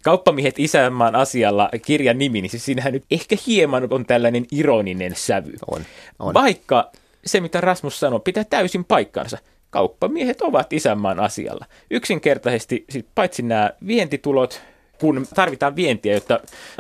Kauppamiehet 0.03 0.59
isänmaan 0.59 1.15
asialla 1.15 1.69
kirjan 1.85 2.17
nimi, 2.17 2.41
niin 2.41 2.49
siis 2.49 2.65
siinähän 2.65 2.93
nyt 2.93 3.05
ehkä 3.11 3.35
hieman 3.47 3.87
on 3.89 4.05
tällainen 4.05 4.45
ironinen 4.51 5.15
sävy. 5.15 5.53
On, 5.67 5.81
on. 6.19 6.33
Vaikka 6.33 6.91
se, 7.25 7.39
mitä 7.39 7.61
Rasmus 7.61 7.99
sanoi, 7.99 8.19
pitää 8.19 8.43
täysin 8.43 8.85
paikkansa. 8.85 9.37
Kauppamiehet 9.69 10.41
ovat 10.41 10.73
isänmaan 10.73 11.19
asialla. 11.19 11.65
Yksinkertaisesti, 11.91 12.85
paitsi 13.15 13.41
nämä 13.41 13.71
vientitulot, 13.87 14.61
kun 14.99 15.25
tarvitaan 15.35 15.75
vientiä, 15.75 16.13
jotta 16.13 16.39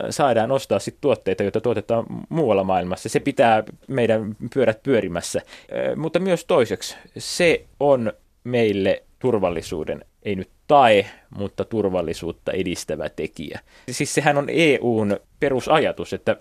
saadaan 0.09 0.51
ostaa 0.51 0.79
sit 0.79 0.97
tuotteita, 1.01 1.43
joita 1.43 1.61
tuotetaan 1.61 2.05
muualla 2.29 2.63
maailmassa. 2.63 3.09
Se 3.09 3.19
pitää 3.19 3.63
meidän 3.87 4.35
pyörät 4.53 4.83
pyörimässä. 4.83 5.41
Mutta 5.95 6.19
myös 6.19 6.45
toiseksi, 6.45 6.95
se 7.17 7.65
on 7.79 8.13
meille 8.43 9.03
turvallisuuden, 9.19 10.05
ei 10.23 10.35
nyt 10.35 10.49
tae, 10.67 11.05
mutta 11.37 11.65
turvallisuutta 11.65 12.51
edistävä 12.51 13.09
tekijä. 13.09 13.59
Siis 13.91 14.13
sehän 14.13 14.37
on 14.37 14.47
EUn 14.49 15.19
perusajatus, 15.39 16.13
että 16.13 16.37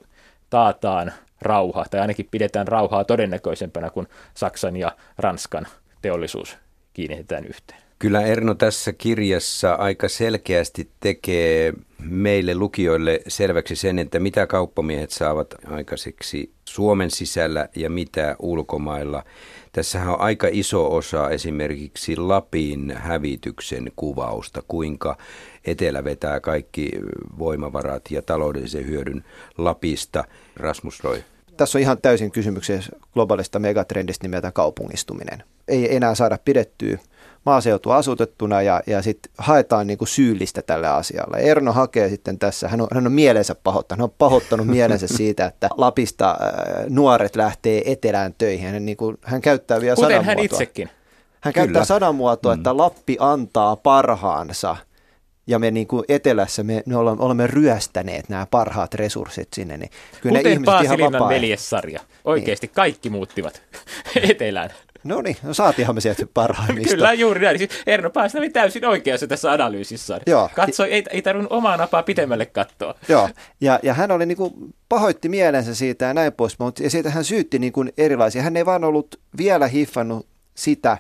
taataan 0.51 1.13
rauha, 1.43 1.85
tai 1.91 2.01
ainakin 2.01 2.29
pidetään 2.31 2.69
rauhaa 2.69 3.05
todennäköisempänä, 3.05 3.91
kun 3.91 4.09
Saksan 4.35 4.77
ja 4.77 4.93
Ranskan 5.19 5.67
teollisuus 6.03 6.59
kiinnitetään 6.93 7.45
yhteen. 7.45 7.86
Kyllä 7.99 8.23
Erno 8.23 8.55
tässä 8.55 8.93
kirjassa 8.93 9.75
aika 9.75 10.09
selkeästi 10.09 10.89
tekee 11.01 11.73
meille 12.03 12.55
lukijoille 12.55 13.21
selväksi 13.29 13.77
sen, 13.77 13.99
että 13.99 14.19
mitä 14.19 14.47
kauppamiehet 14.47 15.11
saavat 15.11 15.55
aikaiseksi 15.67 16.53
Suomen 16.65 17.11
sisällä 17.11 17.69
ja 17.77 17.91
mitä 17.91 18.37
ulkomailla. 18.39 19.25
Tässähän 19.73 20.09
on 20.09 20.21
aika 20.21 20.49
iso 20.51 20.95
osa 20.95 21.31
esimerkiksi 21.31 22.17
Lapin 22.17 22.95
hävityksen 22.97 23.93
kuvausta, 23.97 24.63
kuinka 24.69 25.17
etelä 25.65 26.05
vetää 26.05 26.41
kaikki 26.41 26.91
voimavarat 27.39 28.11
ja 28.11 28.23
taloudellisen 28.23 28.87
hyödyn 28.87 29.25
Lapista. 29.59 30.25
Rasmus 30.57 31.05
Roy. 31.05 31.23
Tässä 31.57 31.79
on 31.79 31.83
ihan 31.83 31.99
täysin 32.03 32.31
kysymyksessä 32.31 32.93
globaalista 33.13 33.59
megatrendistä 33.59 34.25
nimeltä 34.25 34.53
kaupungistuminen. 34.53 35.43
Ei 35.69 35.97
enää 35.97 36.15
saada 36.15 36.39
pidettyä 36.45 36.99
maaseutu 37.47 37.91
asutettuna 37.91 38.63
ja, 38.63 38.83
ja 38.87 39.03
sitten 39.03 39.33
haetaan 39.39 39.87
niin 39.87 39.99
kuin 39.99 40.09
syyllistä 40.09 40.63
tälle 40.63 40.89
asialle. 40.89 41.37
Erno 41.37 41.73
hakee 41.73 42.09
sitten 42.09 42.39
tässä, 42.39 42.69
hän 42.69 42.81
on, 42.81 42.89
hän 42.95 43.07
on 43.07 43.13
mielensä 43.13 43.55
pahoittanut, 43.55 43.99
hän 43.99 44.05
on 44.05 44.15
pahoittanut 44.19 44.67
mielensä 44.67 45.07
siitä, 45.17 45.47
että 45.47 45.69
Lapista 45.77 46.31
äh, 46.31 46.85
nuoret 46.89 47.37
lähtee 47.37 47.93
etelään 47.93 48.35
töihin. 48.39 48.71
Hän, 48.71 48.87
niin 48.87 48.97
kuin, 48.97 49.19
hän 49.23 49.41
käyttää 49.41 49.81
vielä 49.81 49.97
Kuten 49.97 50.25
hän 50.25 50.39
itsekin. 50.39 50.89
Hän 51.41 51.53
Kyllä. 51.53 51.65
käyttää 51.65 51.85
sanamuotoa, 51.85 52.55
mm. 52.55 52.59
että 52.59 52.77
Lappi 52.77 53.17
antaa 53.21 53.77
parhaansa 53.77 54.77
ja 55.47 55.59
me 55.59 55.71
niin 55.71 55.87
kuin 55.87 56.05
etelässä 56.09 56.63
me, 56.63 56.83
me 56.87 56.97
olemme, 56.97 57.25
olemme 57.25 57.47
ryöstäneet 57.47 58.29
nämä 58.29 58.47
parhaat 58.51 58.95
resurssit 58.95 59.49
sinne. 59.53 59.77
Niin 59.77 59.91
kyllä 60.21 60.39
Kuten 60.39 60.61
ne 60.61 60.65
Paasilinnan 60.65 61.29
veljessarja. 61.29 62.01
Oikeasti 62.25 62.67
niin. 62.67 62.75
kaikki 62.75 63.11
muuttivat 63.11 63.63
etelään. 64.31 64.71
No 65.07 65.23
niin, 65.23 65.37
no 65.43 65.55
saatiinhan 65.55 65.95
me 65.95 66.01
sieltä 66.01 66.27
parhaimmista. 66.35 66.95
Kyllä, 66.95 67.13
juuri 67.13 67.41
näin. 67.41 67.59
Siis 67.59 67.71
Erno 67.87 68.11
Paasnami 68.11 68.51
täysin 68.51 68.85
oikeassa 68.85 69.27
tässä 69.27 69.53
analyysissaan. 69.53 70.21
Joo. 70.27 70.51
Katso, 70.55 70.85
ei, 70.85 71.05
ei 71.11 71.23
tarvinnut 71.23 71.53
omaa 71.53 71.77
napaa 71.77 72.03
pitemmälle 72.03 72.47
katsoa. 72.47 72.95
Joo, 73.09 73.29
ja, 73.61 73.81
ja 73.83 73.95
hän 73.95 74.11
oli 74.11 74.27
niin 74.27 74.37
kuin, 74.37 74.53
pahoitti 74.89 75.29
mielensä 75.29 75.75
siitä 75.75 76.05
ja 76.05 76.15
näin 76.15 76.33
pois, 76.33 76.59
mutta 76.59 76.83
ja 76.83 76.91
siitä 76.91 77.11
hän 77.11 77.25
syytti 77.25 77.59
niin 77.59 77.73
kuin 77.73 77.93
erilaisia. 77.99 78.43
Hän 78.43 78.57
ei 78.57 78.67
vaan 78.67 78.85
ollut 78.85 79.21
vielä 79.39 79.67
hiffannut 79.69 80.27
sitä, 80.55 80.99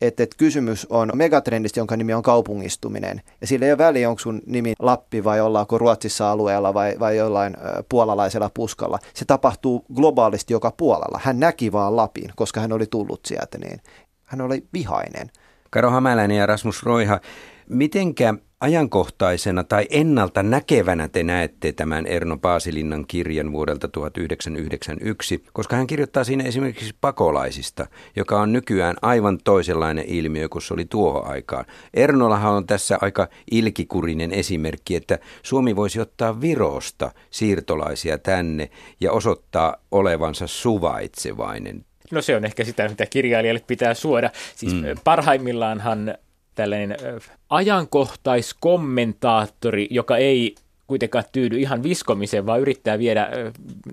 että, 0.00 0.22
että 0.22 0.36
kysymys 0.36 0.86
on 0.90 1.10
megatrendistä, 1.14 1.80
jonka 1.80 1.96
nimi 1.96 2.14
on 2.14 2.22
kaupungistuminen. 2.22 3.22
Ja 3.40 3.46
sillä 3.46 3.66
ei 3.66 3.72
ole 3.72 3.78
väliä, 3.78 4.08
onko 4.08 4.18
sun 4.18 4.42
nimi 4.46 4.74
Lappi 4.78 5.24
vai 5.24 5.40
ollaanko 5.40 5.78
Ruotsissa 5.78 6.30
alueella 6.30 6.74
vai, 6.74 6.94
vai 6.98 7.16
jollain 7.16 7.56
puolalaisella 7.88 8.50
puskalla. 8.54 8.98
Se 9.14 9.24
tapahtuu 9.24 9.84
globaalisti 9.94 10.52
joka 10.52 10.70
puolella. 10.76 11.20
Hän 11.22 11.40
näki 11.40 11.72
vaan 11.72 11.96
Lapin, 11.96 12.30
koska 12.36 12.60
hän 12.60 12.72
oli 12.72 12.86
tullut 12.86 13.20
sieltä, 13.26 13.58
niin 13.58 13.80
hän 14.24 14.40
oli 14.40 14.66
vihainen. 14.72 15.30
Karo 15.70 15.90
Hämäläinen 15.90 16.36
ja 16.36 16.46
Rasmus 16.46 16.82
Roiha, 16.82 17.20
mitenkä 17.68 18.34
ajankohtaisena 18.60 19.64
tai 19.64 19.86
ennalta 19.90 20.42
näkevänä 20.42 21.08
te 21.08 21.22
näette 21.22 21.72
tämän 21.72 22.06
Erno 22.06 22.36
Paasilinnan 22.36 23.04
kirjan 23.06 23.52
vuodelta 23.52 23.88
1991, 23.88 25.44
koska 25.52 25.76
hän 25.76 25.86
kirjoittaa 25.86 26.24
siinä 26.24 26.44
esimerkiksi 26.44 26.94
pakolaisista, 27.00 27.86
joka 28.16 28.40
on 28.40 28.52
nykyään 28.52 28.96
aivan 29.02 29.38
toisenlainen 29.44 30.04
ilmiö 30.08 30.48
kuin 30.48 30.62
se 30.62 30.74
oli 30.74 30.84
tuohon 30.84 31.26
aikaan. 31.26 31.64
Ernollahan 31.94 32.52
on 32.52 32.66
tässä 32.66 32.98
aika 33.00 33.28
ilkikurinen 33.50 34.32
esimerkki, 34.32 34.96
että 34.96 35.18
Suomi 35.42 35.76
voisi 35.76 36.00
ottaa 36.00 36.40
Virosta 36.40 37.12
siirtolaisia 37.30 38.18
tänne 38.18 38.70
ja 39.00 39.12
osoittaa 39.12 39.76
olevansa 39.90 40.46
suvaitsevainen. 40.46 41.84
No 42.10 42.22
se 42.22 42.36
on 42.36 42.44
ehkä 42.44 42.64
sitä, 42.64 42.88
mitä 42.88 43.06
kirjailijalle 43.06 43.62
pitää 43.66 43.94
suoda. 43.94 44.30
Siis 44.56 44.74
mm. 44.74 44.82
parhaimmillaanhan 45.04 46.14
tällainen 46.58 46.96
ajankohtaiskommentaattori, 47.50 49.88
joka 49.90 50.16
ei 50.16 50.54
kuitenkaan 50.86 51.24
tyydy 51.32 51.58
ihan 51.58 51.82
viskomiseen, 51.82 52.46
vaan 52.46 52.60
yrittää 52.60 52.98
viedä, 52.98 53.28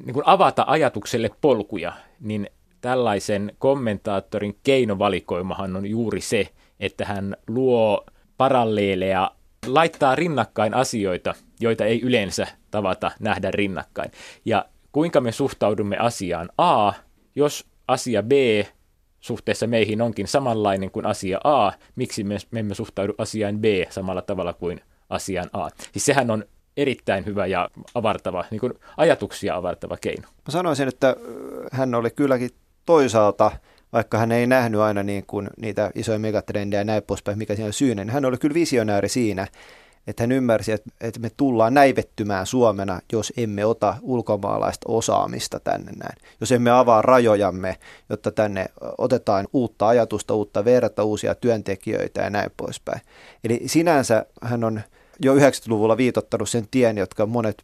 niin 0.05 0.13
kuin 0.13 0.27
avata 0.27 0.63
ajatukselle 0.67 1.29
polkuja, 1.41 1.93
niin 2.19 2.49
tällaisen 2.81 3.51
kommentaattorin 3.59 4.57
keinovalikoimahan 4.63 5.75
on 5.75 5.85
juuri 5.85 6.21
se, 6.21 6.49
että 6.79 7.05
hän 7.05 7.37
luo 7.47 8.05
paralleeleja, 8.37 9.31
laittaa 9.67 10.15
rinnakkain 10.15 10.73
asioita, 10.73 11.33
joita 11.59 11.85
ei 11.85 12.01
yleensä 12.01 12.47
tavata 12.71 13.11
nähdä 13.19 13.51
rinnakkain. 13.51 14.11
Ja 14.45 14.65
kuinka 14.91 15.21
me 15.21 15.31
suhtaudumme 15.31 15.97
asiaan 15.97 16.49
A, 16.57 16.93
jos 17.35 17.65
asia 17.87 18.23
B 18.23 18.31
suhteessa 19.25 19.67
meihin 19.67 20.01
onkin 20.01 20.27
samanlainen 20.27 20.91
kuin 20.91 21.05
asia 21.05 21.39
A, 21.43 21.71
miksi 21.95 22.23
me, 22.23 22.37
me 22.51 22.59
emme 22.59 22.75
suhtaudu 22.75 23.13
asiaan 23.17 23.59
B 23.59 23.63
samalla 23.89 24.21
tavalla 24.21 24.53
kuin 24.53 24.81
asiaan 25.09 25.49
A. 25.53 25.69
Siis 25.91 26.05
sehän 26.05 26.31
on 26.31 26.45
erittäin 26.77 27.25
hyvä 27.25 27.45
ja 27.45 27.69
avartava, 27.95 28.45
niin 28.51 28.59
kuin 28.59 28.73
ajatuksia 28.97 29.55
avartava 29.55 29.97
keino. 30.01 30.27
Mä 30.27 30.51
sanoisin, 30.51 30.87
että 30.87 31.15
hän 31.71 31.95
oli 31.95 32.09
kylläkin 32.09 32.49
toisaalta, 32.85 33.51
vaikka 33.93 34.17
hän 34.17 34.31
ei 34.31 34.47
nähnyt 34.47 34.81
aina 34.81 35.03
niin 35.03 35.23
kuin 35.27 35.49
niitä 35.57 35.91
isoja 35.95 36.19
megatrendejä 36.19 36.79
ja 36.79 36.85
näin 36.85 37.03
poispäin, 37.03 37.37
mikä 37.37 37.55
siinä 37.55 37.67
on 37.67 37.73
syynä, 37.73 38.03
niin 38.03 38.13
hän 38.13 38.25
oli 38.25 38.37
kyllä 38.37 38.53
visionääri 38.53 39.09
siinä, 39.09 39.47
että 40.07 40.23
hän 40.23 40.31
ymmärsi, 40.31 40.71
että, 40.71 40.89
että 41.01 41.19
me 41.19 41.31
tullaan 41.37 41.73
näivettymään 41.73 42.45
Suomena, 42.45 42.99
jos 43.11 43.33
emme 43.37 43.65
ota 43.65 43.95
ulkomaalaista 44.01 44.85
osaamista 44.91 45.59
tänne 45.59 45.91
näin. 45.91 46.17
Jos 46.39 46.51
emme 46.51 46.71
avaa 46.71 47.01
rajojamme, 47.01 47.77
jotta 48.09 48.31
tänne 48.31 48.65
otetaan 48.97 49.47
uutta 49.53 49.87
ajatusta, 49.87 50.33
uutta 50.33 50.65
verta, 50.65 51.03
uusia 51.03 51.35
työntekijöitä 51.35 52.21
ja 52.21 52.29
näin 52.29 52.51
poispäin. 52.57 53.01
Eli 53.43 53.61
sinänsä 53.65 54.25
hän 54.41 54.63
on 54.63 54.81
jo 55.19 55.35
90-luvulla 55.35 55.97
viitottanut 55.97 56.49
sen 56.49 56.67
tien, 56.71 56.97
jotka 56.97 57.25
monet 57.25 57.63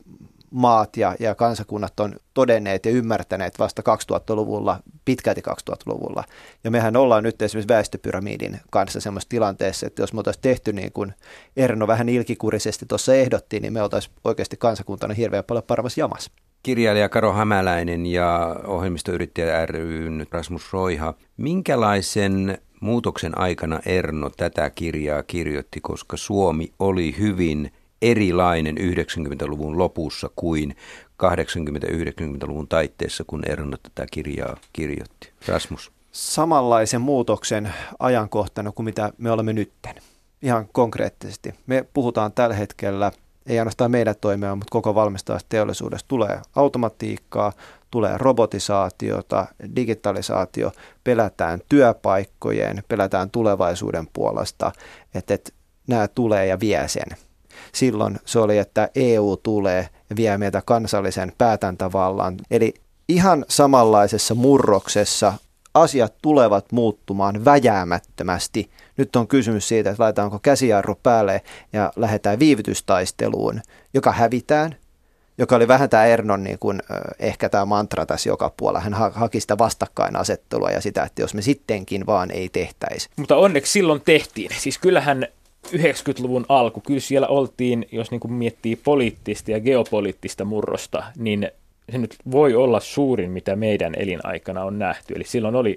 maat 0.52 0.98
ja, 0.98 1.16
ja 1.20 1.36
kansakunnat 1.36 2.00
on 2.00 2.16
todenneet 2.34 2.86
ja 2.86 2.92
ymmärtäneet 2.92 3.60
vasta 3.60 3.82
2000-luvulla, 3.82 4.80
pitkälti 5.06 5.42
2000-luvulla. 5.50 6.24
Ja 6.64 6.72
mehän 6.72 6.96
ollaan 6.96 7.24
nyt 7.24 7.42
esimerkiksi 7.42 7.74
väestöpyramidin 7.74 8.60
kanssa 8.70 9.02
semmoisessa 9.02 9.30
tilanteessa, 9.30 9.88
että 9.88 10.02
jos 10.02 10.14
me 10.14 10.20
oltaisiin 10.20 10.42
tehty 10.42 10.74
niin 10.74 10.92
kuin 10.92 11.14
Erno 11.58 11.88
vähän 11.88 12.10
ilkikurisesti 12.10 12.86
tuossa 12.86 13.16
ehdotti, 13.16 13.60
niin 13.60 13.74
me 13.74 13.82
oltaisiin 13.82 14.16
oikeasti 14.24 14.58
kansakuntana 14.58 15.14
hirveän 15.14 15.44
paljon 15.44 15.64
paremmassa 15.64 16.00
jamassa. 16.00 16.32
Kirjailija 16.64 17.10
Karo 17.10 17.34
Hämäläinen 17.34 18.06
ja 18.06 18.56
ohjelmistoyrittäjä 18.68 19.66
ryn 19.66 20.26
Rasmus 20.32 20.74
Roiha. 20.74 21.14
Minkälaisen 21.38 22.58
muutoksen 22.82 23.38
aikana 23.38 23.80
Erno 23.86 24.30
tätä 24.38 24.70
kirjaa 24.70 25.24
kirjoitti, 25.24 25.82
koska 25.82 26.18
Suomi 26.18 26.72
oli 26.80 27.16
hyvin 27.20 27.72
erilainen 28.02 28.78
90-luvun 28.78 29.78
lopussa 29.78 30.30
kuin 30.36 30.76
80-90-luvun 31.24 32.68
taitteessa, 32.68 33.24
kun 33.28 33.44
Erno 33.50 33.78
tätä 33.78 34.06
kirjaa 34.12 34.58
kirjoitti. 34.74 35.32
Rasmus. 35.48 35.92
Samanlaisen 36.12 37.02
muutoksen 37.02 37.74
ajankohtana 38.00 38.72
kuin 38.72 38.84
mitä 38.84 39.14
me 39.18 39.32
olemme 39.32 39.54
nytten. 39.54 39.96
Ihan 40.42 40.68
konkreettisesti. 40.72 41.54
Me 41.68 41.86
puhutaan 41.94 42.32
tällä 42.32 42.56
hetkellä, 42.56 43.12
ei 43.48 43.60
ainoastaan 43.60 43.92
meidän 43.92 44.16
toimia, 44.22 44.56
mutta 44.56 44.72
koko 44.72 44.96
valmistavasta 44.96 45.50
teollisuudesta 45.50 46.08
tulee 46.08 46.42
automatiikkaa, 46.56 47.54
tulee 47.92 48.18
robotisaatiota, 48.18 49.46
digitalisaatio, 49.76 50.72
pelätään 51.04 51.60
työpaikkojen, 51.70 52.84
pelätään 52.88 53.30
tulevaisuuden 53.30 54.08
puolesta, 54.14 54.72
että, 55.16 55.34
että 55.34 55.52
nämä 55.88 56.08
tulee 56.08 56.46
ja 56.46 56.60
vie 56.60 56.88
sen 56.88 57.18
silloin 57.74 58.20
se 58.26 58.40
oli, 58.40 58.58
että 58.58 58.90
EU 58.96 59.38
tulee 59.44 59.90
ja 60.10 60.16
vie 60.16 60.38
meitä 60.38 60.62
kansallisen 60.66 61.32
päätäntävallan. 61.38 62.38
Eli 62.52 62.74
ihan 63.10 63.46
samanlaisessa 63.50 64.36
murroksessa 64.36 65.34
asiat 65.74 66.14
tulevat 66.22 66.72
muuttumaan 66.72 67.46
väjäämättömästi. 67.46 68.70
Nyt 68.98 69.16
on 69.16 69.28
kysymys 69.28 69.68
siitä, 69.68 69.90
että 69.90 70.04
laitetaanko 70.04 70.40
käsijarru 70.40 70.96
päälle 71.04 71.42
ja 71.74 71.94
lähdetään 71.96 72.40
viivytystaisteluun, 72.40 73.62
joka 73.94 74.12
hävitään, 74.12 74.76
joka 75.38 75.56
oli 75.56 75.68
vähän 75.68 75.90
tämä 75.90 76.06
Ernon 76.06 76.44
niin 76.44 76.60
kuin, 76.60 76.82
ehkä 77.20 77.50
tämä 77.50 77.66
mantra 77.66 78.06
tässä 78.06 78.30
joka 78.30 78.54
puolella. 78.58 78.80
Hän 78.80 79.14
haki 79.14 79.40
sitä 79.40 79.58
vastakkainasettelua 79.58 80.72
ja 80.72 80.82
sitä, 80.82 81.04
että 81.04 81.22
jos 81.22 81.34
me 81.34 81.42
sittenkin 81.42 82.06
vaan 82.06 82.32
ei 82.32 82.50
tehtäisi. 82.50 83.10
Mutta 83.16 83.36
onneksi 83.36 83.72
silloin 83.72 84.02
tehtiin. 84.02 84.52
Siis 84.58 84.78
kyllähän 84.78 85.28
90-luvun 85.74 86.46
alku, 86.50 86.82
kyllä 86.82 87.00
siellä 87.00 87.28
oltiin, 87.28 87.86
jos 87.92 88.12
niin 88.12 88.20
kuin 88.20 88.34
miettii 88.34 88.76
poliittista 88.76 89.52
ja 89.52 89.60
geopoliittista 89.60 90.46
murrosta, 90.46 91.04
niin 91.18 91.52
se 91.92 91.98
nyt 91.98 92.16
voi 92.32 92.56
olla 92.56 92.80
suurin, 92.80 93.32
mitä 93.32 93.56
meidän 93.56 93.94
elinaikana 93.98 94.64
on 94.64 94.80
nähty. 94.80 95.14
Eli 95.14 95.24
silloin 95.24 95.56
oli 95.56 95.76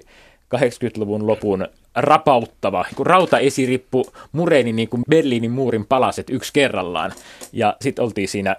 80-luvun 0.55 1.27
lopun 1.27 1.67
rapauttava, 1.95 2.85
kun 2.95 3.05
rautaesirippu 3.07 4.05
mureni 4.31 4.73
niin 4.73 4.89
kuin 4.89 5.03
Berliinin 5.09 5.51
muurin 5.51 5.85
palaset 5.85 6.29
yksi 6.29 6.53
kerrallaan. 6.53 7.11
Ja 7.53 7.77
sitten 7.81 8.05
oltiin 8.05 8.27
siinä 8.27 8.55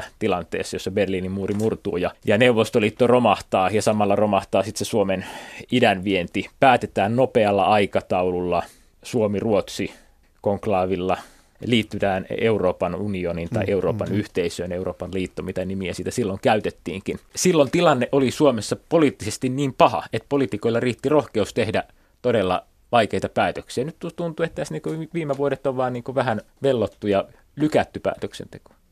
89-90 0.00 0.04
tilanteessa, 0.18 0.76
jossa 0.76 0.90
Berliinin 0.90 1.32
muuri 1.32 1.54
murtuu 1.54 1.96
ja, 1.96 2.10
ja 2.26 2.38
Neuvostoliitto 2.38 3.06
romahtaa 3.06 3.70
ja 3.70 3.82
samalla 3.82 4.16
romahtaa 4.16 4.62
sitten 4.62 4.86
se 4.86 4.90
Suomen 4.90 5.26
idänvienti. 5.72 6.46
Päätetään 6.60 7.16
nopealla 7.16 7.64
aikataululla 7.64 8.62
Suomi-Ruotsi 9.04 9.94
konklaavilla 10.40 11.16
liittytään 11.66 12.26
Euroopan 12.40 12.94
unionin 12.94 13.48
tai 13.48 13.64
mm, 13.64 13.72
Euroopan 13.72 14.08
mm, 14.08 14.14
yhteisöön, 14.14 14.72
Euroopan 14.72 15.14
liitto, 15.14 15.42
mitä 15.42 15.64
nimiä 15.64 15.94
siitä 15.94 16.10
silloin 16.10 16.38
käytettiinkin. 16.42 17.18
Silloin 17.36 17.70
tilanne 17.70 18.08
oli 18.12 18.30
Suomessa 18.30 18.76
poliittisesti 18.88 19.48
niin 19.48 19.74
paha, 19.74 20.02
että 20.12 20.26
poliitikoilla 20.28 20.80
riitti 20.80 21.08
rohkeus 21.08 21.54
tehdä 21.54 21.84
todella 22.22 22.66
vaikeita 22.92 23.28
päätöksiä. 23.28 23.84
Nyt 23.84 23.96
tuntuu, 24.16 24.44
että 24.44 24.54
tässä 24.56 24.74
niin 24.74 25.08
viime 25.14 25.36
vuodet 25.36 25.66
on 25.66 25.76
vaan 25.76 25.92
niin 25.92 26.04
vähän 26.14 26.40
vellottu 26.62 27.06
ja 27.06 27.24
lykätty 27.56 28.00
päätöksenteko. 28.00 28.73